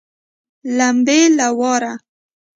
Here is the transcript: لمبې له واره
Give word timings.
لمبې 0.77 1.21
له 1.37 1.47
واره 1.59 1.93